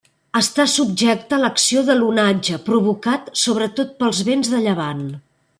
Està 0.39 0.63
subjecte 0.75 1.37
a 1.37 1.37
l'acció 1.43 1.83
de 1.91 1.97
l'onatge, 1.99 2.59
provocat 2.71 3.31
sobretot 3.45 3.97
pels 4.03 4.27
vents 4.31 4.55
de 4.57 4.67
llevant. 4.69 5.09